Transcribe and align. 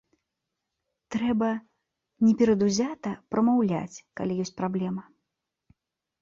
Трэба 1.15 1.49
неперадузята 2.27 3.11
прамаўляць, 3.35 4.01
калі 4.21 4.33
ёсць 4.47 4.57
праблема. 4.63 5.03